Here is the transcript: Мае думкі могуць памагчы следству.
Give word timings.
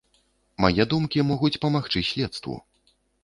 Мае 0.63 0.83
думкі 0.93 1.25
могуць 1.33 1.53
памагчы 1.65 2.03
следству. 2.11 2.57